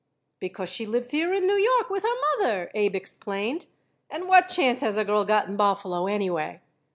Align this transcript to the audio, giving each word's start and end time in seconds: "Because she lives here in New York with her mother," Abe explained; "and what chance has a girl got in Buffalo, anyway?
"Because 0.39 0.71
she 0.71 0.87
lives 0.87 1.11
here 1.11 1.31
in 1.31 1.45
New 1.45 1.53
York 1.53 1.91
with 1.91 2.01
her 2.01 2.39
mother," 2.39 2.71
Abe 2.73 2.95
explained; 2.95 3.67
"and 4.09 4.27
what 4.27 4.49
chance 4.49 4.81
has 4.81 4.97
a 4.97 5.05
girl 5.05 5.23
got 5.25 5.47
in 5.47 5.55
Buffalo, 5.55 6.07
anyway? 6.07 6.59